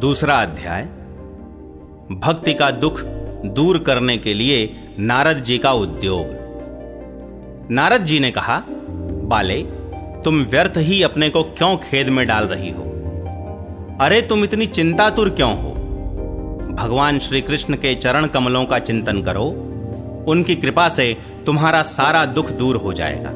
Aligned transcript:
दूसरा 0.00 0.34
अध्याय। 0.34 0.82
भक्ति 2.12 2.54
का 2.54 2.70
दुख 2.70 3.02
दूर 3.46 3.78
करने 3.78 4.18
के 4.18 4.34
लिए 4.34 4.88
नारद 4.98 5.36
जी 5.36 5.58
का 5.58 5.72
उद्योग। 5.72 6.26
नारद 7.70 8.04
जी 8.04 8.20
ने 8.20 8.30
कहा, 8.30 8.62
बाले, 9.22 9.62
तुम 10.22 10.42
व्यर्थ 10.42 10.72
ही 10.76 11.02
अपने 11.02 11.30
को 11.30 11.42
क्यों 11.42 11.76
खेद 11.76 12.08
में 12.08 12.26
डाल 12.26 12.44
रही 12.44 12.70
हो? 12.70 12.82
अरे, 14.00 14.22
तुम 14.22 14.44
इतनी 14.44 14.66
चिंतातुर 14.66 15.30
क्यों 15.30 15.62
हो? 15.62 15.70
भगवान 16.70 17.18
श्री 17.18 17.40
कृष्ण 17.40 17.74
के 17.74 17.94
चरण 17.94 18.26
कमलों 18.26 18.64
का 18.64 18.78
चिंतन 18.78 19.22
करो। 19.22 19.44
उनकी 20.28 20.56
कृपा 20.56 20.88
से 20.88 21.16
तुम्हारा 21.46 21.82
सारा 21.82 22.24
दुख 22.24 22.50
दूर 22.50 22.76
हो 22.76 22.92
जाएगा। 22.92 23.30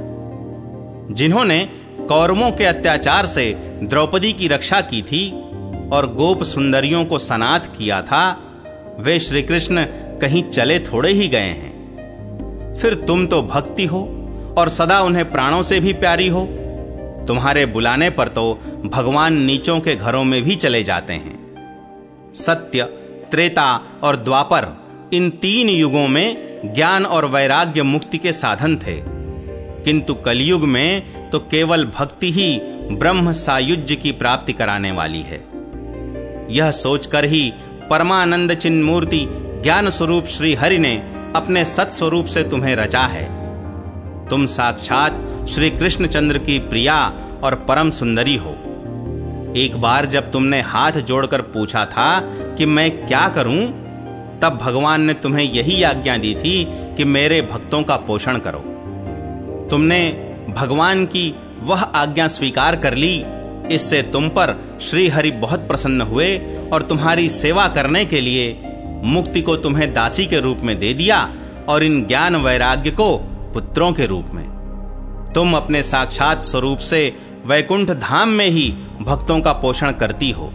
जिन्होंने 1.15 1.69
कौरवों 2.09 2.51
के 2.51 2.65
अत्याचार 2.65 3.27
से 3.27 3.53
द्रौपदी 3.83 4.33
की 4.33 4.49
रक्षा 4.49 4.81
की 4.81 5.03
थी 5.03 5.44
और 5.95 6.15
गोप 6.15 6.43
सुंदरियों 6.43 7.05
को 7.05 7.19
सनाथ 7.19 7.61
किया 7.61 8.03
था, 8.03 8.51
वे 8.99 9.21
श्री 9.21 9.43
कृष्ण 9.43 9.85
कहीं 10.21 10.43
चले 10.43 10.79
थोड़े 10.79 11.13
ही 11.13 11.29
गए 11.29 11.53
हैं। 11.53 11.75
फिर 12.81 12.95
तुम 12.95 13.27
तो 13.27 13.43
भक्ति 13.43 13.87
हो 13.87 14.03
और 14.59 14.69
सदा 14.69 15.01
उन्हें 15.01 15.31
प्राणों 15.31 15.63
से 15.63 15.81
भी 15.81 15.93
प्यारी 15.93 16.29
हो। 16.29 16.45
तुम्हारे 17.29 17.67
बुलाने 17.67 18.11
पर 18.11 18.29
तो 18.29 18.61
भगवान 18.85 19.43
नीचों 19.43 19.81
के 19.81 19.97
घरों 19.97 20.25
में 20.25 20.43
भी 20.43 20.57
चले 20.57 20.85
जाते 20.85 21.13
हैं। 21.13 21.45
सत्य, 22.35 22.83
त्रेता 23.31 23.83
और 24.03 24.17
द्वापर 24.17 24.69
इन 25.13 25.31
तीन 25.31 25.69
युगों 25.69 26.09
में 26.09 26.61
ज्ञान 26.75 27.07
और 27.07 27.25
वैराग्य 27.25 27.83
मुक्ति 27.83 28.19
के 28.19 28.33
साधन 28.33 28.77
थे। 28.77 29.15
किंतु 29.85 30.15
कलयुग 30.15 30.65
में 30.65 31.03
तो 31.31 31.39
केवल 31.39 31.85
भक्ति 31.85 32.33
ही 32.33 32.61
ब्रह्म 32.93 33.33
सायुज्य 33.33 33.97
की 33.97 34.13
प्राप्ति 34.13 34.53
कराने 34.53 34.93
वाली 34.93 35.23
है। 35.23 35.54
यह 36.51 36.71
सोचकर 36.71 37.25
ही 37.25 37.53
परमानंद 37.91 38.55
चिन्ह 38.55 38.87
मूर्ति 38.87 39.27
ज्ञान 39.63 39.91
स्वरूप 39.91 40.27
श्री 40.27 40.55
हरि 40.55 40.79
ने 40.79 40.97
अपने 41.37 41.65
सत 41.65 41.91
स्वरूप 41.93 42.27
से 42.27 42.43
तुम्हें 42.43 42.77
रचा 42.77 43.01
है। 43.01 43.45
तुम 44.29 44.47
साक्षात 44.47 45.47
श्री 45.49 45.71
कृष्णचंद्र 45.71 46.39
की 46.39 46.59
प्रिया 46.59 47.13
और 47.43 47.55
परम 47.55 47.91
सुंदरी 47.91 48.37
हो। 48.37 48.51
एक 49.57 49.77
बार 49.77 50.07
जब 50.07 50.33
तुमने 50.33 50.61
हाथ 50.61 50.93
जोड़कर 50.93 51.41
पूछा 51.41 51.85
था 51.85 52.21
कि 52.59 52.67
मैं 52.67 53.07
क्या 53.07 53.29
करूँ, 53.29 53.67
तब 54.43 54.59
भगवान 54.63 55.03
ने 55.03 55.15
तुम्हें 55.15 55.53
यही 55.53 55.83
आज्ञा 55.83 56.17
दी 56.17 56.35
थी 56.35 56.69
कि 56.71 57.05
मेरे 57.05 57.43
भक्तों 57.43 57.83
का 57.83 57.97
पोषण 57.97 58.39
करो। 58.39 58.59
तुमने 59.71 60.11
भगवान 60.49 61.07
की 61.07 61.35
वह 61.61 61.83
आज्ञा 61.83 62.29
स्वीकार 62.29 62.77
कर 62.77 62.95
ली 62.95 63.25
इससे 63.73 64.03
तुम 64.03 64.29
पर 64.29 64.79
श्री 64.81 65.09
हरि 65.09 65.31
बहुत 65.31 65.67
प्रसन्न 65.69 66.01
हुए 66.01 66.37
और 66.73 66.83
तुम्हारी 66.83 67.29
सेवा 67.29 67.69
करने 67.69 68.05
के 68.05 68.21
लिए 68.21 68.61
मुक्ति 69.05 69.43
को 69.43 69.57
तुम्हें 69.57 69.93
दासी 69.95 70.27
के 70.27 70.41
रूप 70.41 70.59
में 70.59 70.79
दे 70.79 70.95
दिया 70.95 71.35
और 71.69 71.85
इन 71.85 72.05
ज्ञान 72.07 72.37
वैराग्य 72.37 72.91
को 72.91 73.17
पुत्रों 73.55 73.93
के 73.93 74.07
रूप 74.07 74.27
में। 74.33 74.45
तुम 75.35 75.55
अपने 75.57 75.83
साक्षात 75.83 76.43
स्वरूप 76.43 76.79
से 76.79 77.17
वैकुंठ 77.47 77.91
धाम 77.91 78.29
में 78.29 78.49
ही 78.49 78.71
भक्तों 79.01 79.41
का 79.41 79.53
पोषण 79.53 79.93
करती 79.93 80.31
हो। 80.31 80.47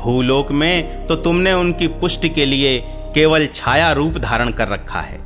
भूलोक 0.00 0.52
में 0.52 1.06
तो 1.06 1.16
तुमने 1.16 1.52
उनकी 1.52 1.88
पुष्टि 1.88 2.28
के 2.28 2.46
लिए 2.46 2.78
केवल 3.14 3.46
छाया 3.46 3.92
रूप 3.92 4.18
धारण 4.18 4.50
कर 4.50 4.68
रखा 4.68 5.00
है। 5.00 5.18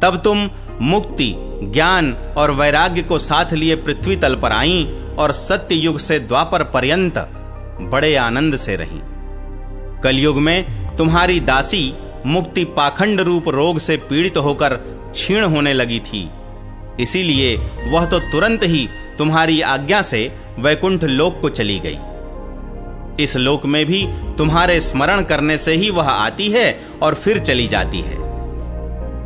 तब 0.00 0.20
तुम 0.24 0.50
मुक्ति, 0.80 1.34
ज्ञान 1.62 2.12
और 2.38 2.50
वैराग्य 2.50 3.02
को 3.02 3.18
साथ 3.18 3.52
लिए 3.52 3.76
पृथ्वी 3.76 4.16
तल 4.16 4.36
पर 4.36 4.52
आई 4.52 4.84
और 5.18 5.32
सत्य 5.32 5.74
युग 5.74 5.98
से 5.98 6.18
द्वापर 6.18 6.62
पर्यंत 6.62 7.18
बड़े 7.80 8.16
आनंद 8.16 8.56
से 8.56 8.76
रही। 8.76 9.00
कलयुग 10.02 10.38
में 10.38 10.96
तुम्हारी 10.96 11.40
दासी 11.40 11.94
मुक्ति 12.26 12.64
पाखंड 12.64 13.20
रूप 13.20 13.48
रोग 13.48 13.78
से 13.78 13.96
पीड़ित 13.96 14.36
होकर 14.36 14.74
क्षीण 15.12 15.44
होने 15.44 15.72
लगी 15.72 15.98
थी। 15.98 16.30
इसीलिए 17.00 17.56
वह 17.90 18.06
तो 18.06 18.18
तुरंत 18.18 18.60
ही 18.62 18.88
तुम्हारी 19.18 19.60
आज्ञा 19.60 20.02
से 20.02 20.36
वैकुंठ 20.58 21.04
लोक 21.04 21.40
को 21.40 21.48
चली 21.48 21.78
गई। 21.78 21.98
इस 23.24 23.36
लोक 23.36 23.66
में 23.66 23.86
भी 23.86 24.06
तुम्हारे 24.38 24.80
स्मरण 24.80 25.22
करने 25.22 25.58
से 25.58 25.72
ही 25.72 25.90
वह 25.90 26.08
आती 26.08 26.50
है 26.50 26.80
और 27.02 27.14
फिर 27.14 27.38
चली 27.38 27.66
जाती 27.66 28.00
है। 28.00 28.16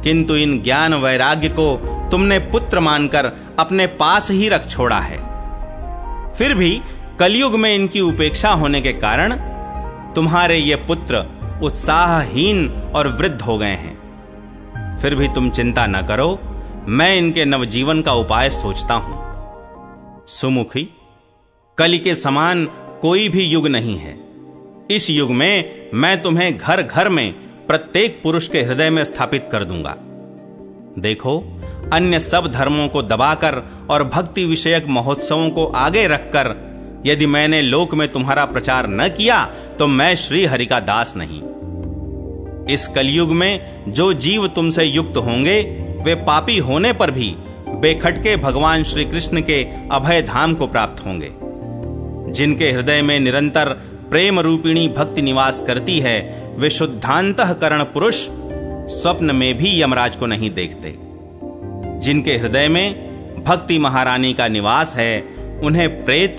किंतु 0.02 0.36
इन 0.36 0.62
ज्ञान 0.62 0.94
वैराग्य 0.94 1.48
को 1.48 1.76
तुमने 2.10 2.38
पुत्र 2.38 2.80
मानकर 2.80 3.32
अपने 3.58 3.86
पास 3.86 4.30
ही 4.30 4.48
रख 4.48 4.68
छोड़ा 4.68 4.98
है। 4.98 5.31
फिर 6.38 6.54
भी 6.54 6.80
कलयुग 7.18 7.54
में 7.54 7.74
इनकी 7.74 8.00
उपेक्षा 8.00 8.50
होने 8.50 8.80
के 8.80 8.92
कारण 8.92 9.34
तुम्हारे 10.14 10.56
ये 10.56 10.76
पुत्र 10.76 11.18
उत्साहहीन 11.62 12.68
और 12.94 13.08
वृद्ध 13.08 13.40
हो 13.42 13.58
गए 13.58 13.74
हैं। 13.76 14.98
फिर 15.02 15.14
भी 15.14 15.28
तुम 15.28 15.50
चिंता 15.50 15.86
न 15.86 16.02
करो, 16.02 16.38
मैं 16.88 17.16
इनके 17.16 17.44
नवजीवन 17.44 18.02
का 18.02 18.12
उपाय 18.12 18.50
सोचता 18.50 18.94
हूँ। 18.94 20.26
सुमुखी, 20.28 20.88
कली 21.78 21.98
के 21.98 22.14
समान 22.14 22.64
कोई 23.02 23.28
भी 23.28 23.44
युग 23.44 23.68
नहीं 23.68 23.96
है। 23.96 24.16
इस 24.90 25.10
युग 25.10 25.30
में 25.30 25.90
मैं 25.94 26.22
तुम्हें 26.22 26.56
घर 26.58 26.82
घर 26.82 27.08
में 27.08 27.32
प्रत्येक 27.66 28.20
पुरुष 28.22 28.48
के 28.48 28.62
हृदय 28.62 28.90
में 28.90 29.04
स्थापित 29.04 29.48
कर 29.52 29.64
दूँगा। 29.64 29.96
देखो 30.98 31.38
अन्य 31.88 32.18
सब 32.20 32.50
धर्मों 32.52 32.88
को 32.88 33.02
दबाकर 33.02 33.62
और 33.90 34.04
भक्ति 34.04 34.44
विषयक 34.44 34.86
महोत्सवों 34.88 35.48
को 35.50 35.64
आगे 35.66 36.06
रखकर, 36.06 36.54
यदि 37.06 37.26
मैंने 37.26 37.60
लोक 37.62 37.94
में 37.94 38.08
तुम्हारा 38.12 38.44
प्रचार 38.44 38.86
न 38.90 39.08
किया 39.08 39.44
तो 39.78 39.86
मैं 39.86 40.14
श्री 40.16 40.44
हरि 40.46 40.66
का 40.66 40.80
दास 40.80 41.14
नहीं। 41.16 41.40
इस 42.66 42.86
कलयुग 42.86 43.32
में 43.32 43.84
जो 43.88 44.12
जीव 44.14 44.46
तुमसे 44.48 44.84
युक्त 44.84 45.16
होंगे, 45.18 45.60
वे 46.04 46.14
पापी 46.24 46.58
होने 46.58 46.92
पर 46.92 47.10
भी 47.10 47.34
बेखटके 47.80 48.36
भगवान 48.36 48.84
श्री 48.84 49.04
कृष्ण 49.04 49.40
के 49.40 49.62
अभय 49.92 50.22
धाम 50.22 50.54
को 50.54 50.66
प्राप्त 50.66 51.04
होंगे, 51.06 51.30
जिनके 52.32 52.70
हृदय 52.70 53.02
में 53.02 53.18
निरंतर 53.20 53.68
प्रेम 54.10 54.40
रूपिणी 54.40 54.88
भक्ति 54.88 55.22
निवास 55.22 55.64
करती 55.66 55.98
है, 56.00 56.18
वे 56.56 56.70
शुद्धांत 56.70 57.40
करण 57.60 57.82
पुरुष 57.84 58.26
स्वप्न 58.92 59.34
में 59.34 59.54
भी 59.58 59.80
यमराज 59.82 60.16
को 60.16 60.26
नहीं 60.26 60.50
देखते। 60.50 60.90
जिनके 62.02 62.32
हृदय 62.32 62.68
में 62.68 63.12
भक्ति 63.44 63.78
महारानी 63.78 64.34
का 64.34 64.48
निवास 64.48 64.96
है, 64.96 65.20
उन्हें 65.62 66.04
प्रेत, 66.04 66.36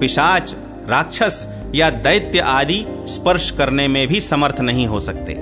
पिशाच, 0.00 0.54
राक्षस 0.88 1.62
या 1.74 1.90
दैत्य 1.90 2.38
आदि 2.38 2.86
स्पर्श 2.88 3.50
करने 3.50 3.88
में 3.88 4.08
भी 4.08 4.20
समर्थ 4.20 4.60
नहीं 4.60 4.86
हो 4.86 5.00
सकते। 5.00 5.34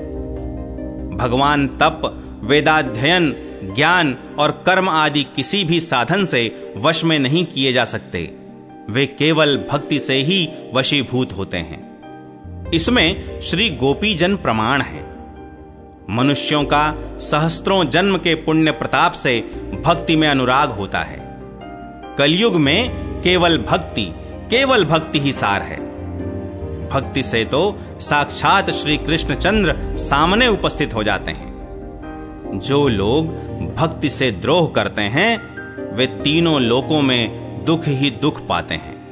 भगवान 1.16 1.68
तप, 1.68 2.18
वेदाध्ययन, 2.44 3.36
ज्ञान 3.76 4.18
और 4.38 4.62
कर्म 4.66 4.88
आदि 4.88 5.24
किसी 5.24 5.64
भी 5.64 5.80
साधन 5.80 6.24
से 6.24 6.74
वश 6.76 7.04
में 7.04 7.18
नहीं 7.18 7.44
किए 7.44 7.72
जा 7.72 7.84
सकते। 7.84 8.30
वे 8.90 9.06
केवल 9.06 9.64
भक्ति 9.70 9.98
से 9.98 10.14
ही 10.14 10.48
वशीभूत 10.74 11.32
होते 11.32 11.56
हैं। 11.56 11.92
इसमें 12.70 13.40
श्री 13.40 13.70
गोपीजन 13.70 14.36
प्रमाण 14.36 14.80
है। 14.80 15.11
मनुष्यों 16.10 16.64
का 16.64 16.94
सहस्त्रों 17.18 17.84
जन्म 17.84 18.16
के 18.16 18.34
पुण्य 18.34 18.70
प्रताप 18.70 19.12
से 19.12 19.40
भक्ति 19.84 20.16
में 20.16 20.28
अनुराग 20.28 20.70
होता 20.70 20.98
है। 20.98 21.38
कलयुग 22.18 22.56
में 22.56 22.90
केवल 23.20 23.58
भक्ति 23.58 24.14
केवल 24.50 24.84
भक्ति 24.84 25.18
ही 25.18 25.32
सार 25.32 25.62
है। 25.62 25.76
भक्ति 26.88 27.22
से 27.22 27.44
तो 27.44 27.78
साक्षात 28.00 28.70
श्री 28.70 28.96
कृष्णचंद्र 28.96 29.96
सामने 29.96 30.48
उपस्थित 30.48 30.94
हो 30.94 31.02
जाते 31.02 31.30
हैं। 31.30 31.52
जो 32.64 32.88
लोग 32.88 33.26
भक्ति 33.74 34.08
से 34.08 34.30
द्रोह 34.30 34.72
करते 34.74 35.02
हैं, 35.02 35.52
वे 35.96 36.06
तीनों 36.06 36.60
लोकों 36.60 37.02
में 37.02 37.42
दुख 37.64 37.88
ही 37.88 38.10
दुख 38.10 38.46
पाते 38.46 38.74
हैं। 38.74 39.08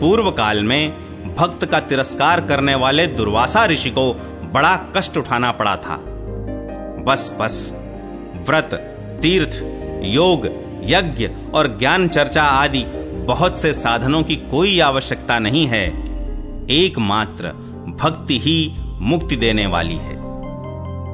पूर्व 0.00 0.30
काल 0.30 0.64
में 0.64 1.08
भक्त 1.36 1.64
का 1.64 1.80
तिरस्कार 1.80 2.40
करने 2.40 2.74
वाले 2.74 3.06
दुर्वासा 3.06 3.66
ऋषि 3.66 3.90
को 3.90 4.12
बड़ा 4.52 4.76
कष्ट 4.96 5.16
उठाना 5.16 5.52
पड़ा 5.52 5.76
था। 5.76 5.96
बस 7.06 7.36
बस, 7.40 7.72
व्रत, 8.46 8.74
तीर्थ, 9.22 9.60
योग, 10.04 10.46
यज्ञ 10.84 11.30
और 11.54 11.78
ज्ञान 11.78 12.08
चर्चा 12.08 12.42
आदि 12.42 12.84
बहुत 13.26 13.60
से 13.60 13.72
साधनों 13.72 14.22
की 14.22 14.36
कोई 14.36 14.80
आवश्यकता 14.80 15.38
नहीं 15.38 15.66
है। 15.66 15.84
एकमात्र 16.70 17.48
भक्ति 18.00 18.38
ही 18.38 18.74
मुक्ति 19.00 19.36
देने 19.36 19.66
वाली 19.66 19.96
है। 19.96 20.16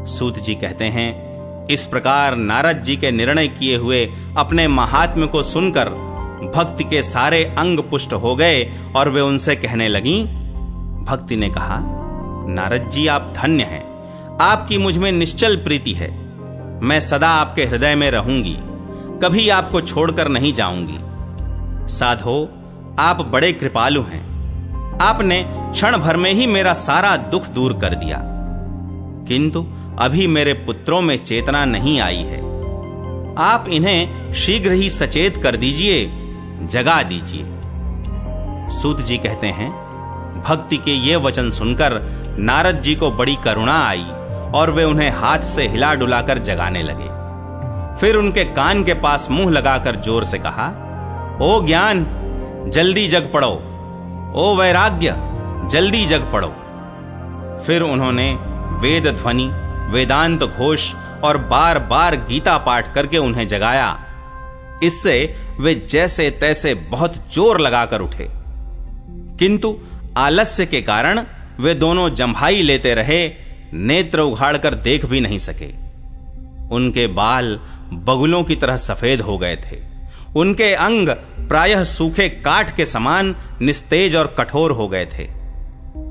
सूत 0.06 0.38
जी 0.38 0.54
कहते 0.54 0.84
हैं, 0.84 1.66
इस 1.66 1.86
प्रकार 1.86 2.36
नारद 2.36 2.82
जी 2.82 2.96
के 2.96 3.10
निर्णय 3.10 3.48
किए 3.48 3.76
हुए 3.76 4.04
अपने 4.38 4.68
महात्म्य 4.68 5.26
को 5.26 5.42
सुनकर 5.42 5.88
भक्ति 6.56 6.84
के 6.84 7.02
सारे 7.02 7.44
अंग 7.44 7.80
पुष्ट 7.80 8.12
हो 8.12 8.36
गए 8.36 8.64
और 8.96 9.08
वे 9.08 9.20
उनसे 9.20 9.56
कहने 9.56 9.88
लगी, 9.88 10.22
भक्ति 11.04 11.36
ने 11.36 11.50
कहा 11.50 12.03
नारद 12.48 12.90
जी, 12.90 13.06
आप 13.06 13.34
धन्य 13.36 13.62
हैं। 13.62 13.94
आपकी 14.40 14.78
मुझमें 14.78 15.12
निश्चल 15.12 15.56
प्रीति 15.56 15.92
है। 15.92 16.24
मैं 16.80 17.00
सदा 17.00 17.28
आपके 17.28 17.64
हृदय 17.64 17.94
में 17.94 18.10
रहूँगी। 18.10 18.58
कभी 19.22 19.48
आपको 19.48 19.80
छोड़कर 19.80 20.28
नहीं 20.28 20.52
जाऊँगी। 20.52 20.96
साधो, 21.94 22.48
आप 22.98 23.20
बड़े 23.20 23.52
कृपालु 23.52 24.02
हैं। 24.02 24.34
आपने 24.98 25.46
क्षण 25.50 25.98
भर 25.98 26.16
में 26.16 26.32
ही 26.32 26.46
मेरा 26.46 26.72
सारा 26.72 27.16
दुख 27.16 27.46
दूर 27.46 27.72
कर 27.72 27.94
दिया। 27.94 28.20
किंतु 29.28 29.66
अभी 29.98 30.26
मेरे 30.26 30.52
पुत्रों 30.52 31.00
में 31.00 31.24
चेतना 31.24 31.64
नहीं 31.64 32.00
आई 32.00 32.22
है। 32.22 32.38
आप 33.38 33.66
इन्हें 33.68 34.32
शीघ्र 34.32 34.72
ही 34.72 34.90
सचेत 34.90 35.36
कर 35.36 35.56
दीजिए, 35.56 36.12
जगा 36.62 37.02
दीजिए। 37.02 37.44
सूत 38.70 39.00
जी 39.00 39.18
कहते 39.18 39.46
हैं 39.46 39.83
भक्ति 40.44 40.76
के 40.76 40.90
ये 40.90 41.16
वचन 41.16 41.50
सुनकर 41.50 42.00
नारद 42.38 42.80
जी 42.80 42.94
को 42.94 43.10
बड़ी 43.10 43.34
करुणा 43.44 43.78
आई 43.88 44.04
और 44.54 44.70
वे 44.70 44.84
उन्हें 44.84 45.10
हाथ 45.10 45.44
से 45.46 45.66
हिला 45.68 45.92
डुलाकर 45.94 46.38
जगाने 46.38 46.82
लगे। 46.82 47.08
फिर 48.00 48.16
उनके 48.16 48.44
कान 48.44 48.82
के 48.84 48.94
पास 48.94 49.28
मुँह 49.30 49.50
लगाकर 49.50 49.96
ज़ोर 49.96 50.24
से 50.24 50.38
कहा, 50.38 50.66
ओ 51.42 51.60
ज्ञान, 51.66 52.06
जल्दी 52.68 53.06
जग 53.08 53.30
पड़ो। 53.32 53.52
ओ 54.36 54.54
वैराग्य, 54.56 55.14
जल्दी 55.70 56.04
जग 56.06 56.30
पड़ो। 56.32 56.48
फिर 57.66 57.82
उन्होंने 57.82 58.32
वेद 58.80 59.06
ध्वनि, 59.08 59.50
वेदांत 59.90 60.42
घोष 60.42 60.92
और 61.24 61.38
बार 61.46 61.78
बार 61.78 62.16
गीता 62.28 62.56
पाठ 62.58 62.92
करके 62.94 63.18
उन्हें 63.18 63.46
जगाया। 63.48 63.96
इससे 64.82 65.14
वे 65.60 65.74
जैसे 65.90 66.30
तैसे 66.30 66.74
बहुत 66.90 67.14
ज़ोर 67.32 67.60
लगाकर 67.60 68.00
उठे। 68.00 68.28
किंतु 69.38 69.76
आलस्य 70.18 70.66
के 70.66 70.80
कारण 70.82 71.20
वे 71.60 71.74
दोनों 71.74 72.08
जम्भाई 72.10 72.62
लेते 72.62 72.94
रहे, 72.94 73.26
नेत्र 73.72 74.20
उघाड़कर 74.20 74.74
देख 74.74 75.06
भी 75.06 75.20
नहीं 75.20 75.38
सके। 75.38 75.72
उनके 76.74 77.06
बाल 77.06 77.58
बगुलों 77.92 78.42
की 78.44 78.56
तरह 78.56 78.76
सफ़ेद 78.76 79.20
हो 79.20 79.38
गए 79.38 79.56
थे। 79.56 79.78
उनके 80.36 80.72
अंग 80.74 81.08
प्रायः 81.48 81.84
सूखे 81.84 82.28
काठ 82.28 82.74
के 82.76 82.86
समान 82.86 83.34
निस्तेज 83.62 84.16
और 84.16 84.34
कठोर 84.38 84.70
हो 84.70 84.88
गए 84.88 85.06
थे। 85.06 85.28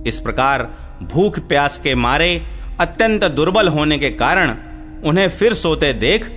इस 0.08 0.20
प्रकार 0.20 0.64
भूख 1.04 1.40
प्यास 1.40 1.78
के 1.78 1.96
मारे 1.96 2.36
अत्यंत 2.80 3.24
दुर्बल 3.24 3.68
होने 3.68 3.98
के 4.00 4.10
कारण 4.10 4.56
उन्हें 5.06 5.28
फिर 5.30 5.54
सोते 5.54 5.94
देख 5.94 6.30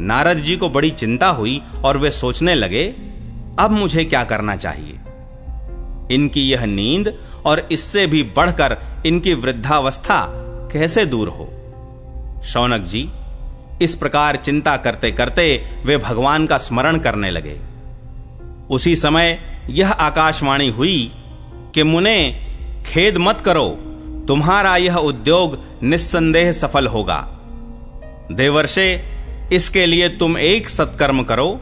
नारद 0.00 0.38
जी 0.38 0.56
को 0.56 0.68
बड़ी 0.68 0.90
चिंता 0.90 1.28
हुई 1.28 1.60
और 1.84 1.98
वे 1.98 2.10
सोचने 2.10 2.54
लगे, 2.54 2.84
अब 3.58 3.70
मुझे 3.70 4.04
क्या 4.04 4.24
करना 4.24 4.56
चाहिए? 4.56 4.98
इनकी 6.10 6.40
यह 6.40 6.64
नींद 6.64 7.18
और 7.46 7.68
इससे 7.72 8.06
भी 8.06 8.22
बढ़कर 8.22 8.76
इनकी 9.06 9.34
वृद्धावस्था 9.34 10.26
कैसे 10.72 11.06
दूर 11.06 11.28
हो? 11.28 11.52
शौनक 12.44 12.82
जी, 12.82 13.10
इस 13.82 13.94
प्रकार 13.96 14.36
चिंता 14.36 14.76
करते 14.76 15.12
करते 15.12 15.64
वे 15.84 15.96
भगवान 15.96 16.46
का 16.46 16.56
स्मरण 16.56 16.98
करने 16.98 17.30
लगे। 17.30 17.56
उसी 18.70 18.96
समय 18.96 19.40
यह 19.70 19.92
आकाशवाणी 19.92 20.68
हुई 20.68 21.12
कि 21.74 21.82
मुने, 21.82 22.46
खेद 22.86 23.16
मत 23.16 23.40
करो, 23.40 23.68
तुम्हारा 24.28 24.76
यह 24.76 24.96
उद्योग 24.96 25.58
निस्संदेह 25.82 26.52
सफल 26.52 26.86
होगा। 26.86 27.28
देवर्षे, 28.32 29.04
इसके 29.52 29.86
लिए 29.86 30.08
तुम 30.08 30.38
एक 30.38 30.68
सत्कर्म 30.68 31.22
करो, 31.22 31.60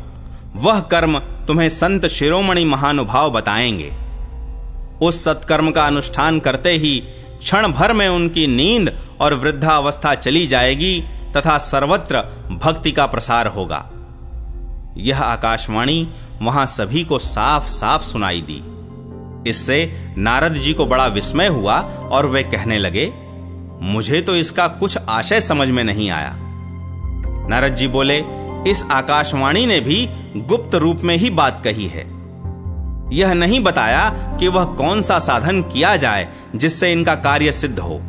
वह 0.56 0.80
कर्म 0.80 1.18
तुम्हें 1.18 1.68
संत 1.68 2.06
शिरोमणि 2.06 2.64
महानुभाव 2.64 3.30
बताएँगे। 3.30 4.03
उस 5.02 5.24
सत्कर्म 5.24 5.70
का 5.70 5.86
अनुष्ठान 5.86 6.40
करते 6.40 6.72
ही 6.72 6.98
क्षण 7.38 7.68
भर 7.68 7.92
में 7.92 8.08
उनकी 8.08 8.46
नींद 8.46 8.98
और 9.20 9.34
वृद्धावस्था 9.34 10.14
चली 10.14 10.46
जाएगी 10.46 11.00
तथा 11.36 11.58
सर्वत्र 11.58 12.20
भक्ति 12.62 12.92
का 12.92 13.06
प्रसार 13.06 13.46
होगा। 13.46 13.90
यह 14.96 15.20
आकाशवाणी 15.20 16.08
वहाँ 16.42 16.66
सभी 16.66 17.04
को 17.04 17.18
साफ़ 17.18 17.66
साफ़ 17.66 18.02
सुनाई 18.02 18.40
दी। 18.40 18.62
इससे 19.50 20.06
नारद 20.18 20.54
जी 20.54 20.72
को 20.72 20.86
बड़ा 20.86 21.06
विस्मय 21.06 21.46
हुआ 21.46 21.80
और 22.12 22.26
वे 22.26 22.42
कहने 22.42 22.78
लगे, 22.78 23.12
मुझे 23.82 24.20
तो 24.22 24.36
इसका 24.36 24.68
कुछ 24.68 24.98
आशय 25.08 25.40
समझ 25.40 25.68
में 25.70 25.84
नहीं 25.84 26.10
आया। 26.10 26.34
नारद 27.48 27.74
जी 27.74 27.88
बोले, 27.88 28.18
इस 28.70 28.84
आकाशवाणी 28.90 29.66
ने 29.66 29.80
भी 29.80 30.06
गुप्त 30.36 30.74
रूप 30.74 31.00
में 31.00 31.16
ही 31.16 31.30
बात 31.30 31.60
कही 31.64 31.86
है। 31.86 32.13
यह 33.12 33.32
नहीं 33.32 33.60
बताया 33.60 34.10
कि 34.40 34.48
वह 34.48 34.64
कौन 34.64 35.02
सा 35.02 35.18
साधन 35.18 35.62
किया 35.62 35.96
जाए 35.96 36.28
जिससे 36.56 36.92
इनका 36.92 37.14
कार्य 37.14 37.52
सिद्ध 37.52 37.78
हो। 37.78 38.00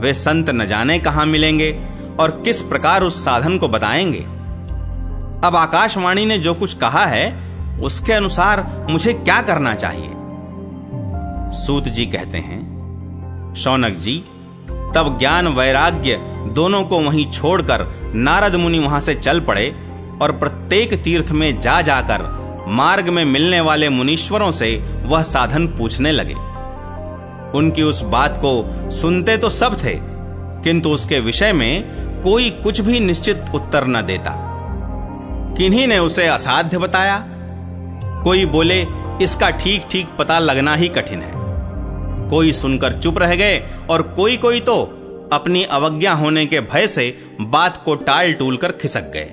वे 0.00 0.14
संत 0.14 0.50
न 0.50 0.66
जाने 0.66 0.98
कहाँ 0.98 1.26
मिलेंगे 1.26 1.84
और 2.20 2.30
किस 2.44 2.62
प्रकार 2.62 3.02
उस 3.02 3.24
साधन 3.24 3.58
को 3.58 3.68
बताएँगे? 3.68 4.24
अब 5.46 5.56
आकाशवाणी 5.56 6.26
ने 6.26 6.38
जो 6.38 6.54
कुछ 6.54 6.74
कहा 6.74 7.06
है, 7.06 7.52
उसके 7.80 8.12
अनुसार 8.12 8.86
मुझे 8.90 9.12
क्या 9.12 9.42
करना 9.42 9.74
चाहिए? 9.74 10.10
सूत 11.54 11.84
जी 11.84 12.06
कहते 12.06 12.38
हैं, 12.38 12.72
शौनक 13.54 13.96
जी, 13.96 14.24
तब 14.70 15.16
ज्ञान 15.18 15.48
वैराग्य 15.48 16.16
दोनों 16.52 16.84
को 16.84 17.00
वहीं 17.00 17.30
छोड़कर 17.30 18.12
नारद 18.14 18.54
मुनि 18.54 18.78
वहाँ 18.78 19.00
से 19.00 19.14
चल 19.14 19.40
पड़े 19.40 19.74
और 20.22 20.32
प्रत्येक 20.32 21.02
तीर्थ 21.02 21.30
में 21.30 21.60
जा 21.60 21.80
जाकर 21.80 22.42
मार्ग 22.68 23.08
में 23.08 23.24
मिलने 23.24 23.60
वाले 23.60 23.88
मुनीश्वरों 23.88 24.50
से 24.50 24.76
वह 25.04 25.22
साधन 25.22 25.66
पूछने 25.68 26.12
लगे। 26.12 26.34
उनकी 27.58 27.82
उस 27.82 28.02
बात 28.02 28.38
को 28.44 28.90
सुनते 28.90 29.36
तो 29.36 29.48
सब 29.48 29.76
थे, 29.84 29.94
किंतु 30.62 30.90
उसके 30.90 31.20
विषय 31.20 31.52
में 31.52 32.22
कोई 32.22 32.50
कुछ 32.50 32.80
भी 32.80 33.00
निश्चित 33.00 33.44
उत्तर 33.54 33.86
न 33.86 34.02
देता। 34.02 34.36
किन्हीं 35.58 35.86
ने 35.88 35.98
उसे 35.98 36.26
असाध्य 36.26 36.78
बताया? 36.78 37.18
कोई 38.24 38.46
बोले, 38.46 38.86
इसका 39.22 39.50
ठीक 39.50 39.86
ठीक 39.90 40.08
पता 40.18 40.38
लगना 40.38 40.74
ही 40.74 40.88
कठिन 40.88 41.22
है। 41.22 41.40
कोई 42.30 42.52
सुनकर 42.52 42.92
चुप 42.92 43.18
रह 43.18 43.34
गए, 43.34 43.62
और 43.90 44.02
कोई 44.02 44.36
कोई 44.36 44.60
तो 44.60 44.82
अपनी 45.32 45.64
अवज्ञा 45.64 46.12
होने 46.12 46.46
के 46.46 46.60
भय 46.60 46.86
से 46.86 47.18
बात 47.40 47.82
को 47.84 47.94
टाल 47.94 48.32
टूल 48.32 48.56
कर 48.56 48.72
खिसक 48.72 49.10
गए। 49.10 49.30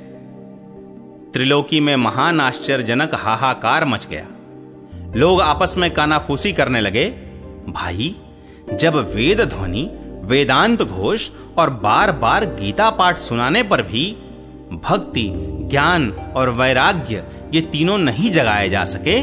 त्रिलोकी 1.34 1.80
में 1.80 1.96
महान 1.96 2.42
आश्चर्यजनक 2.42 3.12
हाहाकार 3.16 3.86
मच 3.86 4.08
गया। 4.08 4.26
लोग 5.16 5.42
आपस 5.42 5.76
में 5.78 5.92
कानाफूसी 5.92 6.54
करने 6.54 6.82
लगे, 6.82 7.06
भाई, 7.70 8.16
जब 8.74 8.96
वेद 8.96 9.42
ध्वनि, 9.42 9.90
वेदांत 10.22 10.84
घोष 10.84 11.30
और 11.58 11.70
बार 11.70 12.12
बार 12.12 12.46
गीता 12.46 12.90
पाठ 12.90 13.18
सुनाने 13.18 13.64
पर 13.64 13.82
भी 13.82 14.18
भक्ति, 14.72 15.34
ज्ञान 15.70 16.12
और 16.12 16.50
वैराग्य 16.50 17.24
ये 17.54 17.62
तीनों 17.62 17.98
नहीं 17.98 18.32
जगाए 18.32 18.70
जा 18.70 18.84
सके, 18.84 19.22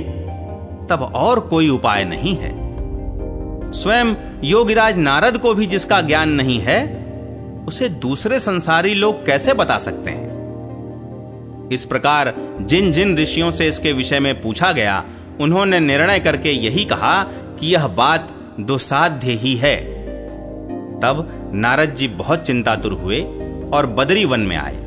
तब 0.86 1.12
और 1.14 1.40
कोई 1.40 1.68
उपाय 1.68 2.04
नहीं 2.04 2.36
है। 2.36 2.52
स्वयं 3.72 4.14
योगिराज 4.44 4.96
नारद 4.96 5.38
को 5.38 5.54
भी 5.54 5.66
जिसका 5.66 6.00
ज्ञान 6.00 6.28
नहीं 6.28 6.60
है, 6.60 7.06
उसे 7.68 7.88
दूसरे 7.88 8.38
संसारी 8.38 8.94
लोग 8.94 9.26
कैसे 9.26 9.52
बता 9.52 9.78
सकते 9.78 10.10
हैं? 10.10 10.36
इस 11.72 11.84
प्रकार 11.84 12.34
जिन 12.60 12.92
जिन 12.92 13.18
ऋषियों 13.18 13.50
से 13.50 13.66
इसके 13.66 13.92
विषय 13.92 14.20
में 14.20 14.42
पूछा 14.42 14.72
गया, 14.72 15.04
उन्होंने 15.40 15.80
निर्णय 15.80 16.20
करके 16.20 16.50
यही 16.50 16.84
कहा 16.84 17.22
कि 17.60 17.66
यह 17.66 17.86
बात 17.86 18.28
दुसाध्य 18.60 19.32
ही 19.32 19.56
है। 19.56 19.76
तब 21.00 21.50
नारद 21.54 21.94
जी 21.94 22.08
बहुत 22.08 22.42
चिंतातुर 22.42 22.92
हुए 22.92 23.20
और 23.72 23.86
बदरी 23.86 24.24
वन 24.24 24.40
में 24.40 24.56
आए। 24.56 24.86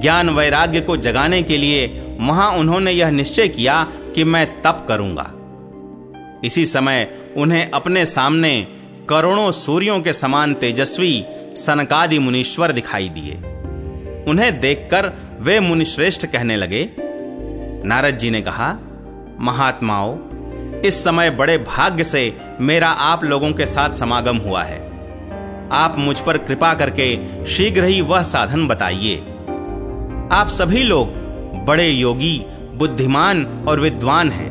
ज्ञान 0.00 0.30
वैराग्य 0.30 0.80
को 0.80 0.96
जगाने 0.96 1.42
के 1.42 1.56
लिए 1.56 1.86
वहाँ 2.20 2.50
उन्होंने 2.50 2.92
यह 2.92 3.10
निश्चय 3.10 3.48
किया 3.48 3.92
कि 4.14 4.24
मैं 4.24 4.62
तप 4.62 4.84
करूँगा। 4.88 5.32
इसी 6.44 6.66
समय 6.66 7.18
उन्हें 7.36 7.70
अपने 7.70 8.06
सामने 8.06 8.66
करोड़ों 9.08 9.50
सूर्यों 9.50 10.00
के 10.00 10.12
समान 10.12 10.54
तेजस्वी 10.54 11.24
सनकादि 11.56 12.18
मुनीश्वर 12.18 12.72
दिखाई 12.72 13.08
दिए। 13.08 13.55
उन्हें 14.26 14.60
देखकर 14.60 15.12
वे 15.40 15.60
मुनिश्रेष्ठ 15.60 16.26
कहने 16.26 16.56
लगे, 16.56 16.88
नारद 17.84 18.18
जी 18.18 18.30
ने 18.30 18.40
कहा, 18.42 18.72
महात्माओं, 19.40 20.16
इस 20.80 21.04
समय 21.04 21.30
बड़े 21.30 21.58
भाग्य 21.58 22.04
से 22.04 22.32
मेरा 22.60 22.88
आप 22.88 23.24
लोगों 23.24 23.52
के 23.52 23.66
साथ 23.66 23.94
समागम 23.94 24.36
हुआ 24.36 24.62
है। 24.62 24.78
आप 25.72 25.94
मुझ 25.98 26.18
पर 26.20 26.38
कृपा 26.38 26.74
करके 26.74 27.44
शीघ्र 27.46 27.84
ही 27.84 28.00
वह 28.00 28.22
साधन 28.22 28.66
बताइए। 28.68 29.16
आप 30.32 30.48
सभी 30.48 30.82
लोग 30.82 31.08
बड़े 31.66 31.88
योगी, 31.88 32.38
बुद्धिमान 32.74 33.44
और 33.68 33.80
विद्वान 33.80 34.30
हैं। 34.30 34.50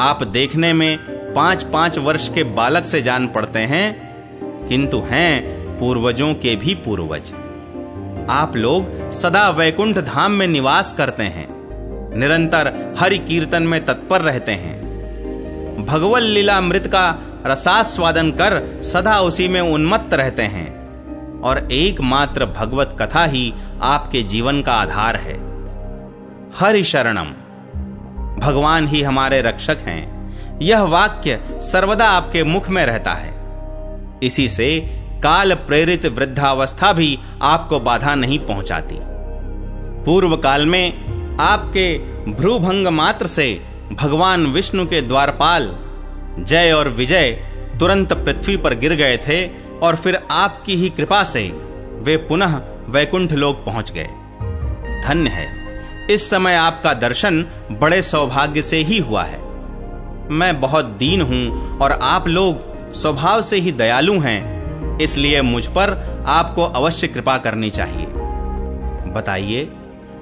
आप 0.00 0.22
देखने 0.22 0.72
में 0.72 0.98
पाँच 1.34 1.62
पाँच 1.62 1.98
वर्ष 1.98 2.28
के 2.28 2.42
बालक 2.44 2.84
से 2.84 3.02
जान 3.02 3.26
पड़ते 3.26 3.58
हैं, 3.58 4.66
किंतु 4.68 5.00
हैं 5.00 5.78
पूर्वजों 5.78 6.34
के 6.34 6.56
भी 6.56 6.74
पूर्वज। 6.74 7.32
आप 8.30 8.56
लोग 8.56 9.12
सदा 9.12 9.50
वैकुंठ 9.50 9.96
धाम 9.96 10.32
में 10.32 10.46
निवास 10.46 10.92
करते 10.92 11.22
हैं। 11.22 11.48
निरंतर 12.18 12.94
हरि 13.00 13.18
कीर्तन 13.18 13.62
में 13.62 13.84
तत्पर 13.84 14.20
रहते 14.20 14.52
हैं। 14.52 14.78
भगवल 15.84 16.22
लीला 16.22 16.60
मृत 16.60 16.86
का 16.86 17.18
रसास्वादन 17.46 18.30
कर 18.30 18.82
सदा 18.82 19.20
उसी 19.20 19.48
में 19.48 19.60
उन्मत्त 19.60 20.14
रहते 20.14 20.42
हैं। 20.42 20.78
और 21.40 21.72
एकमात्र 21.72 22.46
भगवत 22.46 22.96
कथा 23.02 23.24
ही 23.24 23.54
आपके 23.82 24.22
जीवन 24.22 24.62
का 24.62 24.72
आधार 24.72 25.16
है। 25.16 25.34
हरि 26.60 26.84
शरणम। 26.84 27.26
भगवान 28.40 28.86
ही 28.86 29.02
हमारे 29.02 29.42
रक्षक 29.42 29.76
हैं। 29.80 30.18
यह 30.62 30.82
वाक्य 30.82 31.40
सर्वदा 31.50 32.08
आपके 32.08 32.44
मुख 32.44 32.70
में 32.70 32.86
रहता 32.86 33.12
है। 33.12 33.38
इसी 34.22 34.48
से 34.48 34.97
काल 35.22 35.54
प्रेरित 35.54 36.06
वृद्धावस्था 36.06 36.92
भी 36.92 37.18
आपको 37.42 37.80
बाधा 37.80 38.14
नहीं 38.14 38.38
पहुंचाती। 38.38 38.98
पूर्व 40.04 40.36
काल 40.36 40.66
में 40.66 41.38
आपके 41.40 41.98
भ्रूभंग 42.32 42.86
मात्र 42.86 43.26
से 43.26 43.60
भगवान 43.92 44.46
विष्णु 44.46 44.86
के 44.86 45.00
द्वारपाल 45.00 45.76
जय 46.38 46.72
और 46.72 46.88
विजय 46.88 47.30
तुरंत 47.80 48.12
पृथ्वी 48.12 48.56
पर 48.56 48.74
गिर 48.74 48.94
गए 48.94 49.16
थे 49.16 49.46
और 49.82 49.96
फिर 49.96 50.20
आपकी 50.30 50.76
ही 50.76 50.90
कृपा 50.90 51.22
से 51.24 51.48
वे 52.02 52.16
पुनः 52.16 52.60
वैकुंठ 52.88 53.32
लोक 53.32 53.64
पहुँच 53.66 53.92
गए। 53.92 54.08
धन्य 55.04 55.30
है। 55.30 55.46
इस 56.10 56.30
समय 56.30 56.54
आपका 56.54 56.94
दर्शन 56.94 57.44
बड़े 57.70 58.02
सौभाग्य 58.02 58.62
से 58.62 58.76
ही 58.76 58.98
हुआ 58.98 59.22
है। 59.22 59.38
मैं 60.30 60.60
बहुत 60.60 60.84
दीन 60.84 61.20
हूँ 61.22 61.78
और 61.78 61.92
आप 61.92 62.28
लोग 62.28 62.92
स्वभाव 62.94 63.42
से 63.42 63.58
ही 63.58 63.72
दयालु 63.72 64.18
हैं। 64.20 64.57
इसलिए 65.02 65.42
मुझ 65.42 65.66
पर 65.66 66.24
आपको 66.28 66.64
अवश्य 66.64 67.08
कृपा 67.08 67.38
करनी 67.38 67.70
चाहिए। 67.70 68.06
बताइए, 69.12 69.72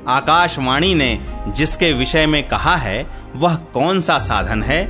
आकाशवाणी 0.08 0.94
ने 0.94 1.20
जिसके 1.48 1.92
विषय 1.92 2.26
में 2.26 2.48
कहा 2.48 2.76
है, 2.76 3.06
वह 3.36 3.54
कौन 3.54 4.00
सा 4.00 4.18
साधन 4.18 4.62
है 4.62 4.84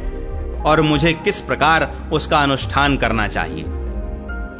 और 0.62 0.80
मुझे 0.80 1.12
किस 1.12 1.40
प्रकार 1.40 2.10
उसका 2.12 2.38
अनुष्ठान 2.38 2.96
करना 2.96 3.28
चाहिए? 3.28 3.64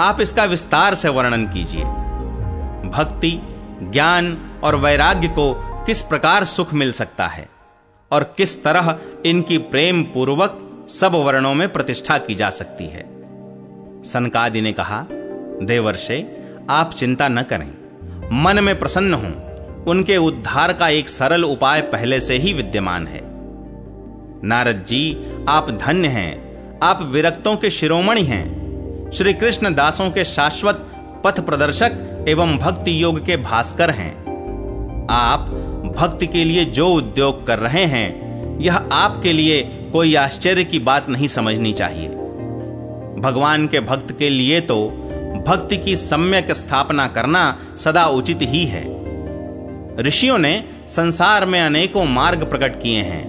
आप 0.01 0.19
इसका 0.21 0.45
विस्तार 0.45 0.95
से 0.95 1.09
वर्णन 1.09 1.45
कीजिए। 1.47 1.85
भक्ति, 2.91 3.41
ज्ञान 3.83 4.39
और 4.65 4.77
वैराग्य 4.77 5.29
को 5.29 5.53
किस 5.87 6.03
प्रकार 6.03 6.45
सुख 6.45 6.75
मिल 6.75 6.93
सकता 6.93 7.27
है 7.27 7.49
और 8.13 8.35
किस 8.37 8.65
तरह 8.65 8.99
इनकी 9.27 9.59
प्रेम 9.59 10.03
पूर्वक 10.03 10.87
सब 10.91 11.13
वर्णों 11.15 11.55
में 11.55 11.73
प्रतिष्ठा 11.73 12.19
की 12.19 12.35
जा 12.35 12.51
सकती 12.51 12.87
है? 12.87 13.05
सनकादि 14.05 14.61
ने 14.61 14.73
कहा 14.73 15.05
देवर्षे, 15.63 16.45
आप 16.71 16.95
चिंता 16.95 17.29
न 17.29 17.43
करें। 17.43 17.73
मन 18.43 18.65
में 18.65 18.79
प्रसन्न 18.79 19.15
हों, 19.15 19.33
उनके 19.85 20.17
उद्धार 20.17 20.73
का 20.73 20.89
एक 20.89 21.09
सरल 21.09 21.45
उपाय 21.45 21.81
पहले 21.81 22.21
से 22.21 22.39
ही 22.39 22.53
विद्यमान 22.53 23.07
है। 23.07 23.21
नारद 24.45 24.85
जी, 24.89 25.27
आप 25.49 25.71
धन्य 25.71 26.09
हैं, 26.09 26.57
आप 26.83 27.03
विरक्तों 27.03 27.57
के 27.57 27.71
शिरोमणि 27.71 28.23
हैं। 28.23 28.67
श्री 29.15 29.33
कृष्ण 29.33 29.75
दासों 29.75 30.11
के 30.11 30.25
शाश्वत 30.25 30.87
पथ 31.25 31.41
प्रदर्शक 31.41 32.25
एवं 32.29 32.59
भक्ति 32.59 33.03
योग 33.03 33.27
के 33.27 33.37
भास्कर 33.37 33.91
हैं। 33.91 34.17
आप 35.11 35.41
भक्ति 35.97 36.27
के 36.27 36.45
लिए 36.45 36.65
जो 36.65 36.89
उद्योग 36.89 37.47
कर 37.47 37.59
रहे 37.59 37.85
हैं, 37.85 38.27
यह 38.61 38.77
आपके 38.77 39.33
लिए 39.33 39.89
कोई 39.93 40.15
आश्चर्य 40.15 40.65
की 40.65 40.79
बात 40.79 41.09
नहीं 41.09 41.27
समझनी 41.27 41.73
चाहिए। 41.73 42.09
भगवान 43.19 43.67
के 43.67 43.81
भक्त 43.81 44.19
के 44.19 44.31
लिए 44.31 44.61
तो 44.61 45.03
भक्ति 45.47 45.77
की 45.77 45.97
सम्यक 45.97 46.53
स्थापना 46.53 47.07
करना 47.09 47.59
सदा 47.77 48.05
उचित 48.07 48.39
ही 48.43 48.65
है। 48.67 48.85
ऋषियों 50.01 50.39
ने 50.39 50.65
संसार 50.89 51.47
में 51.47 51.61
अनेकों 51.61 52.05
मार्ग 52.05 52.45
प्रकट 52.45 52.83
किए 52.83 53.03
हैं, 53.03 53.25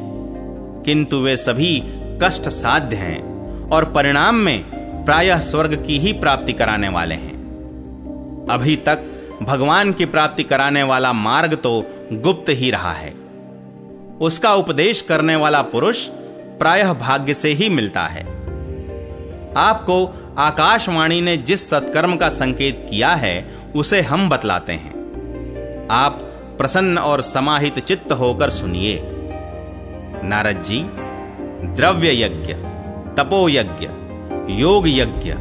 किंतु 0.85 1.17
वे 1.17 1.37
सभी 1.37 1.81
कष्ट 2.23 2.49
साध्य 2.49 2.95
हैं 2.95 3.69
और 3.69 3.85
परिणाम 3.85 4.35
में 4.35 4.63
प्रायः 5.05 5.39
स्वर्ग 5.39 5.83
की 5.87 5.99
ही 5.99 6.13
प्राप्ति 6.13 6.53
कराने 6.53 6.89
वाले 6.89 7.15
हैं। 7.15 7.35
अभी 8.49 8.75
तक 8.75 9.03
भगवान 9.43 9.93
की 9.93 10.05
प्राप्ति 10.05 10.43
कराने 10.43 10.83
वाला 10.83 11.13
मार्ग 11.13 11.53
तो 11.53 11.83
गुप्त 12.13 12.49
ही 12.49 12.71
रहा 12.71 12.91
है। 12.91 13.13
उसका 14.21 14.53
उपदेश 14.53 15.01
करने 15.01 15.35
वाला 15.35 15.61
पुरुष 15.61 16.07
प्रायः 16.59 16.93
भाग्य 16.93 17.33
से 17.33 17.53
ही 17.53 17.69
मिलता 17.69 18.05
है। 18.05 18.36
आपको 19.57 20.13
आकाशवाणी 20.37 21.21
ने 21.21 21.37
जिस 21.37 21.69
सत्कर्म 21.69 22.15
का 22.15 22.29
संकेत 22.29 22.87
किया 22.89 23.09
है, 23.09 23.55
उसे 23.75 24.01
हम 24.01 24.29
बतलाते 24.29 24.73
हैं। 24.73 25.87
आप 25.91 26.19
प्रसन्न 26.57 26.97
और 26.97 27.21
समाहित 27.21 27.79
चित्त 27.79 28.11
होकर 28.11 28.49
सुनिए। 28.49 29.01
नारद 30.23 30.61
जी 30.61 30.79
द्रव्य 31.75 32.23
यज्ञ 32.23 32.53
तपो 33.15 33.49
यज्ञ 33.49 33.87
योग 34.61 34.87
यज्ञ 34.87 35.31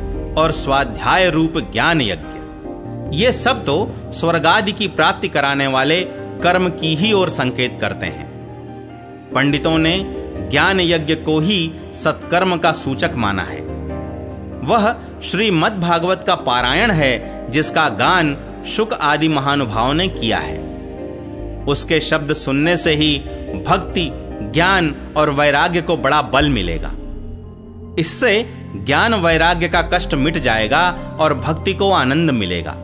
और 0.40 0.50
स्वाध्याय 0.50 1.30
रूप 1.30 1.58
ज्ञान 1.72 2.00
यज्ञ 2.00 3.16
ये 3.16 3.32
सब 3.32 3.64
तो 3.64 3.94
स्वर्गादि 4.12 4.72
की 4.72 4.88
प्राप्ति 4.88 5.28
कराने 5.28 5.66
वाले 5.66 6.00
कर्म 6.42 6.68
की 6.68 6.94
ही 6.96 7.12
ओर 7.12 7.28
संकेत 7.28 7.78
करते 7.80 8.06
हैं। 8.06 8.26
पंडितों 9.34 9.78
ने 9.78 10.04
ज्ञान 10.50 10.80
यज्ञ 10.80 11.14
को 11.14 11.40
ही 11.40 11.72
सत्कर्म 11.94 12.56
का 12.56 12.72
सूचक 12.72 13.10
माना 13.14 13.42
है। 13.42 13.75
वह 14.66 14.96
श्रीमद 15.22 15.72
भागवत 15.72 16.24
का 16.26 16.34
पारायण 16.34 16.90
है, 16.90 17.46
जिसका 17.50 17.88
गान 17.88 18.36
शुक 18.66 18.92
आदि 18.92 19.28
महानुभावों 19.28 19.94
ने 19.94 20.08
किया 20.08 20.38
है। 20.38 20.58
उसके 21.68 22.00
शब्द 22.00 22.32
सुनने 22.32 22.76
से 22.76 22.94
ही 22.94 23.18
भक्ति, 23.66 24.10
ज्ञान 24.52 24.96
और 25.16 25.30
वैराग्य 25.30 25.82
को 25.82 25.96
बड़ा 25.96 26.22
बल 26.22 26.48
मिलेगा। 26.48 26.90
इससे 27.98 28.50
ज्ञान 28.76 29.14
वैराग्य 29.14 29.68
का 29.68 29.82
कष्ट 29.82 30.14
मिट 30.14 30.38
जाएगा 30.38 30.90
और 31.20 31.34
भक्ति 31.34 31.74
को 31.74 31.92
आनंद 31.92 32.30
मिलेगा। 32.30 32.74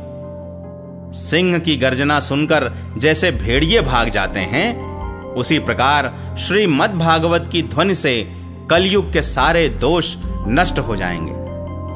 सिंह 1.13 1.59
की 1.59 1.77
गर्जना 1.77 2.21
सुनकर 2.21 2.73
जैसे 2.99 3.31
भेड़िए 3.31 3.81
भाग 3.81 4.09
जाते 4.09 4.41
हैं, 4.41 4.93
उसी 5.35 5.59
प्रकार 5.59 6.37
श्रीमद 6.39 6.91
भागवत 6.91 7.49
की 7.53 7.63
ध्वनि 7.63 7.95
से 7.95 8.33
कलयुग 8.71 9.13
के 9.13 9.23
सारे 9.23 9.69
दोष 9.69 10.17
नष्ट 10.49 10.79
हो 10.79 10.97
जाएँगे। 10.97 11.42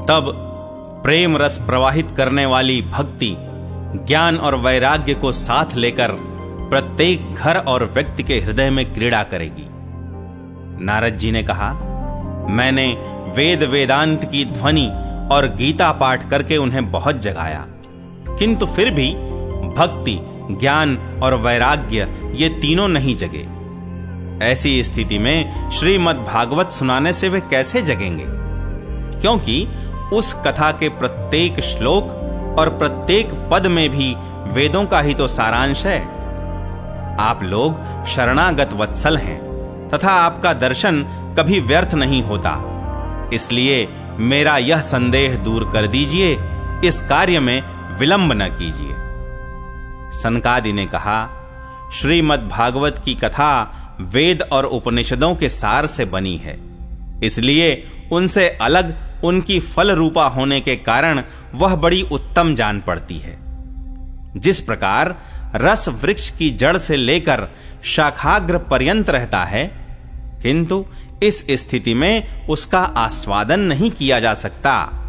तब 0.08 0.32
प्रेम 1.04 1.36
रस 1.36 1.58
प्रवाहित 1.58 2.10
करने 2.10 2.46
वाली 2.46 2.82
भक्ति, 2.82 3.36
ज्ञान 4.06 4.36
और 4.36 4.54
वैराग्य 4.54 5.14
को 5.14 5.32
साथ 5.32 5.74
लेकर 5.74 6.12
प्रत्येक 6.70 7.34
घर 7.34 7.56
और 7.56 7.84
व्यक्ति 7.94 8.22
के 8.22 8.40
हृदय 8.40 8.70
में 8.70 8.94
क्रीड़ा 8.94 9.22
करेगी। 9.22 9.66
नारद 10.84 11.14
जी 11.14 11.32
ने 11.32 11.42
कहा, 11.42 11.72
मैंने 12.50 12.86
वेद 13.36 13.62
वेदांत 13.62 14.24
की 14.24 14.44
ध्वनि 14.44 14.86
और 15.32 15.54
गीता 15.56 15.92
पाठ 15.92 16.30
करके 16.30 16.56
उन्हें 16.56 16.90
बहुत 16.90 17.18
जगाया। 17.18 17.66
किंतु 18.38 18.66
फिर 18.66 18.90
भी 18.90 19.14
भक्ति, 19.78 20.20
ज्ञान 20.60 21.20
और 21.22 21.34
वैराग्य 21.34 21.98
ये 22.34 22.48
तीनों 22.48 22.88
नहीं 22.88 23.16
जगे। 23.16 23.48
ऐसी 24.46 24.84
स्थिति 24.84 25.18
में 25.18 25.70
श्रीमद् 25.70 26.24
भागवत 26.24 26.70
सुनाने 26.70 27.12
से 27.12 27.28
वे 27.28 27.40
कैसे 27.40 27.82
जगेंगे? 27.82 28.24
क्योंकि 29.20 29.68
उस 30.12 30.32
कथा 30.46 30.70
के 30.72 30.88
प्रत्येक 30.88 31.60
श्लोक 31.60 32.10
और 32.58 32.68
प्रत्येक 32.78 33.30
पद 33.50 33.66
में 33.66 33.88
भी 33.90 34.14
वेदों 34.52 34.84
का 34.84 35.00
ही 35.00 35.14
तो 35.14 35.26
सारांश 35.26 35.84
है। 35.86 36.00
आप 37.20 37.42
लोग 37.42 38.04
शरणागत 38.06 38.72
वत्सल 38.72 39.16
हैं, 39.16 39.38
तथा 39.88 40.12
आपका 40.12 40.52
दर्शन 40.54 41.02
कभी 41.38 41.60
व्यर्थ 41.60 41.94
नहीं 41.94 42.22
होता। 42.22 42.52
इसलिए 43.32 43.86
मेरा 44.18 44.56
यह 44.58 44.80
संदेह 44.80 45.36
दूर 45.36 45.70
कर 45.72 45.86
दीजिए, 45.86 46.36
इस 46.84 47.00
कार्य 47.00 47.40
में 47.40 47.62
विलंब 47.98 48.32
न 48.32 48.48
कीजिए। 48.50 48.94
सनकादि 50.12 50.72
ने 50.72 50.86
कहा, 50.86 51.28
श्रीमद् 51.92 52.48
भागवत 52.48 53.02
की 53.04 53.14
कथा 53.14 53.50
वेद 54.12 54.42
और 54.52 54.64
उपनिषदों 54.66 55.34
के 55.34 55.48
सार 55.48 55.86
से 55.86 56.04
बनी 56.04 56.36
है, 56.36 56.58
इसलिए 57.24 57.82
उनसे 58.12 58.48
अलग 58.62 58.94
उनकी 59.24 59.60
फल 59.60 59.90
रूपा 59.90 60.26
होने 60.26 60.60
के 60.60 60.76
कारण 60.76 61.22
वह 61.54 61.76
बड़ी 61.76 62.02
उत्तम 62.02 62.54
जान 62.54 62.80
पड़ती 62.80 63.18
है। 63.18 63.38
जिस 64.36 64.60
प्रकार 64.60 65.16
रस 65.54 65.88
वृक्ष 65.88 66.30
की 66.30 66.50
जड़ 66.50 66.76
से 66.76 66.96
लेकर 66.96 67.48
शाखाग्र 67.84 68.58
पर्यंत 68.58 69.10
रहता 69.10 69.44
है, 69.44 69.86
किंतु 70.42 70.86
इस 71.22 71.46
स्थिति 71.50 71.94
में 71.94 72.46
उसका 72.46 72.80
आस्वादन 72.80 73.60
नहीं 73.60 73.90
किया 73.90 74.20
जा 74.20 74.34
सकता। 74.34 75.02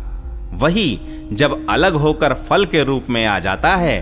वही 0.53 0.99
जब 1.33 1.67
अलग 1.69 1.93
होकर 1.93 2.33
फल 2.33 2.65
के 2.65 2.83
रूप 2.83 3.05
में 3.09 3.25
आ 3.25 3.39
जाता 3.39 3.75
है, 3.75 4.01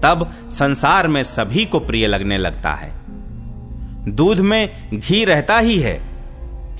तब 0.00 0.32
संसार 0.50 1.08
में 1.08 1.22
सभी 1.22 1.64
को 1.64 1.78
प्रिय 1.78 2.06
लगने 2.06 2.38
लगता 2.38 2.72
है। 2.72 2.92
दूध 4.08 4.40
में 4.40 4.90
घी 4.94 5.24
रहता 5.24 5.58
ही 5.58 5.78
है 5.78 6.09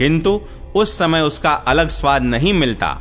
किंतु 0.00 0.40
उस 0.76 0.99
समय 0.99 1.21
उसका 1.21 1.50
अलग 1.50 1.88
स्वाद 1.88 2.23
नहीं 2.23 2.52
मिलता। 2.52 3.00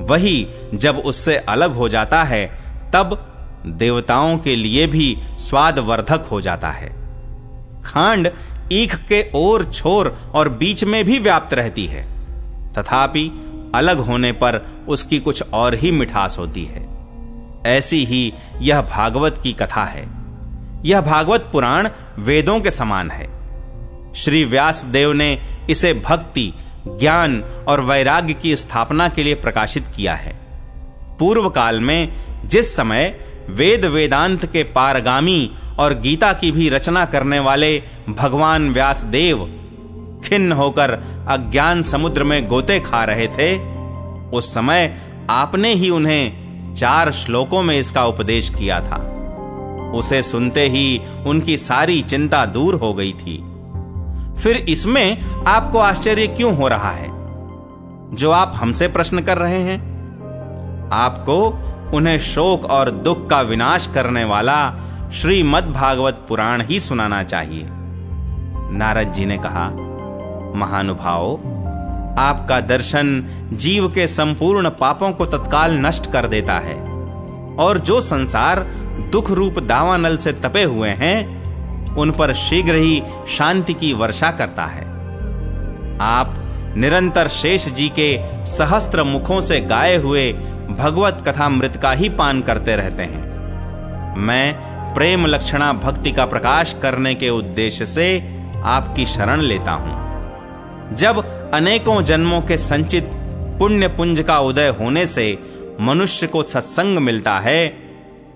वही 0.00 0.48
जब 0.74 0.96
उससे 0.96 1.36
अलग 1.36 1.74
हो 1.74 1.88
जाता 1.88 2.24
है, 2.24 2.46
तब 2.94 3.34
देवताओं 3.66 4.38
के 4.38 4.56
लिए 4.56 4.86
भी 4.86 5.18
स्वादवर्धक 5.38 6.26
हो 6.30 6.40
जाता 6.40 6.70
है। 6.70 6.88
खांड 7.84 8.30
ईख 8.72 8.96
के 8.96 9.30
ओर 9.34 9.64
छोर 9.64 10.18
और 10.34 10.48
बीच 10.48 10.84
में 10.84 11.04
भी 11.04 11.18
व्याप्त 11.18 11.54
रहती 11.54 11.86
है। 11.86 12.06
तथापि 12.72 13.44
अलग 13.74 13.98
होने 13.98 14.32
पर 14.32 14.84
उसकी 14.88 15.18
कुछ 15.18 15.44
और 15.52 15.74
ही 15.74 15.90
मिठास 15.90 16.38
होती 16.38 16.64
है। 16.64 16.88
ऐसी 17.66 18.04
ही 18.04 18.34
यह 18.60 18.82
भागवत 18.82 19.40
की 19.42 19.52
कथा 19.52 19.84
है। 19.84 20.08
यह 20.84 21.00
भागवत 21.00 21.48
पुराण 21.52 21.88
वेदों 22.18 22.60
के 22.60 22.70
समान 22.70 23.10
है। 23.10 23.37
श्री 24.18 24.44
व्यास 24.44 24.84
देव 24.84 25.12
ने 25.12 25.38
इसे 25.70 25.92
भक्ति, 25.94 26.52
ज्ञान 26.88 27.42
और 27.68 27.80
वैराग्य 27.80 28.34
की 28.34 28.56
स्थापना 28.56 29.08
के 29.08 29.22
लिए 29.22 29.34
प्रकाशित 29.34 29.86
किया 29.96 30.14
है। 30.14 30.38
पूर्व 31.18 31.48
काल 31.48 31.80
में 31.80 32.12
जिस 32.44 32.76
समय 32.76 33.20
वेद 33.50 33.84
वेदांत 33.84 34.44
के 34.46 34.62
पारगामी 34.62 35.50
और 35.78 35.94
गीता 35.94 36.32
की 36.32 36.50
भी 36.50 36.68
रचना 36.68 37.04
करने 37.04 37.38
वाले 37.38 37.82
भगवान 38.08 38.70
व्यास 38.70 39.02
देव 39.04 39.44
खिन्न 40.24 40.52
होकर 40.52 40.90
अज्ञान 41.28 41.82
समुद्र 41.82 42.24
में 42.24 42.46
गोते 42.46 42.80
खा 42.80 43.04
रहे 43.04 43.28
थे, 43.28 43.58
उस 44.30 44.54
समय 44.54 45.02
आपने 45.30 45.74
ही 45.74 45.90
उन्हें 45.90 46.74
चार 46.74 47.10
श्लोकों 47.10 47.62
में 47.62 47.78
इसका 47.78 48.04
उपदेश 48.06 48.48
किया 48.48 48.80
था। 48.80 48.96
उसे 49.94 50.22
सुनते 50.22 50.68
ही 50.68 51.00
उनकी 51.26 51.56
सारी 51.56 52.02
चिंता 52.02 52.46
दूर 52.46 52.74
हो 52.74 52.94
गई 52.94 53.12
थी। 53.12 53.38
फिर 54.42 54.56
इसमें 54.56 55.22
आपको 55.46 55.78
आश्चर्य 55.78 56.26
क्यों 56.26 56.56
हो 56.56 56.68
रहा 56.68 56.90
है? 56.90 57.08
जो 58.14 58.30
आप 58.30 58.52
हमसे 58.54 58.88
प्रश्न 58.88 59.20
कर 59.20 59.38
रहे 59.38 59.60
हैं। 59.60 59.98
आपको 60.92 61.58
उन्हें 61.94 62.18
शोक 62.18 62.64
और 62.64 62.90
दुख 62.90 63.30
का 63.30 63.40
विनाश 63.40 63.90
करने 63.94 64.24
वाला 64.24 64.74
श्रीमद् 65.14 65.72
भागवत 65.72 66.24
पुराण 66.28 66.62
ही 66.62 66.80
सुनाना 66.80 67.22
चाहिए। 67.22 67.68
नारद 68.72 69.12
जी 69.12 69.24
ने 69.24 69.38
कहा, 69.38 69.70
महानुभाव, 70.54 71.32
आपका 72.18 72.60
दर्शन 72.60 73.24
जीव 73.52 73.88
के 73.88 74.06
संपूर्ण 74.06 74.68
पापों 74.68 75.12
को 75.12 75.26
तत्काल 75.26 75.78
नष्ट 75.86 76.12
कर 76.12 76.28
देता 76.28 76.54
है, 76.54 76.76
और 77.56 77.78
जो 77.78 78.00
संसार 78.00 78.60
दुख 79.12 79.30
रूप 79.30 79.58
दावानल 79.58 80.16
से 80.16 80.32
तपे 80.32 80.62
हुए 80.62 80.88
हैं 80.88 81.37
उन 81.96 82.10
पर 82.10 82.32
शीघ्र 82.32 82.74
ही 82.74 83.02
शांति 83.28 83.74
की 83.74 83.92
वर्षा 83.92 84.30
करता 84.30 84.64
है। 84.64 84.84
आप 86.00 86.34
निरंतर 86.76 87.28
शेष 87.28 87.68
जी 87.68 87.88
के 87.88 88.18
सहस्त्र 88.46 89.02
मुखों 89.02 89.40
से 89.40 89.60
गाए 89.60 89.96
हुए 89.96 90.32
भगवत 90.78 91.22
कथा 91.28 91.48
मृत 91.48 91.76
का 91.76 91.92
ही 91.92 92.08
पान 92.08 92.40
करते 92.40 92.76
रहते 92.76 93.02
हैं। 93.02 94.16
मैं 94.16 94.54
प्रेम 94.94 95.26
लक्षणा 95.26 95.72
भक्ति 95.72 96.12
का 96.12 96.26
प्रकाश 96.26 96.76
करने 96.82 97.14
के 97.14 97.30
उद्देश्य 97.30 97.86
से 97.86 98.38
आपकी 98.64 99.06
शरण 99.06 99.40
लेता 99.40 99.72
हूँ। 99.72 100.96
जब 100.96 101.24
अनेकों 101.54 102.02
जन्मों 102.02 102.40
के 102.40 102.56
संचित 102.56 103.10
पुण्य 103.58 103.88
पुंज 103.88 104.20
का 104.20 104.38
उदय 104.38 104.68
होने 104.68 105.06
से 105.06 105.38
मनुष्य 105.80 106.26
को 106.26 106.42
सत्संग 106.42 106.98
मिलता 106.98 107.38
है, 107.38 107.68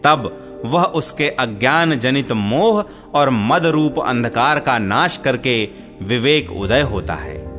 तब 0.04 0.41
वह 0.64 0.84
उसके 0.84 1.28
अज्ञान 1.28 1.98
जनित 1.98 2.32
मोह 2.32 2.84
और 3.14 3.30
मद 3.30 3.66
रूप 3.66 3.98
अंधकार 3.98 4.60
का 4.60 4.78
नाश 4.78 5.16
करके 5.16 5.68
विवेक 6.02 6.52
उदय 6.52 6.80
होता 6.80 7.14
है। 7.14 7.51